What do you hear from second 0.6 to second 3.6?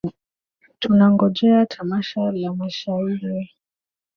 Tunangojea tamasha la mashairi.